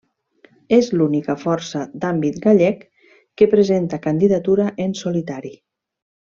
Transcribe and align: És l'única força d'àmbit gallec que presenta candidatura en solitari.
És 0.77 0.87
l'única 1.01 1.35
força 1.41 1.81
d'àmbit 2.05 2.39
gallec 2.47 2.81
que 3.41 3.49
presenta 3.55 4.01
candidatura 4.07 4.67
en 4.87 4.97
solitari. 5.05 5.55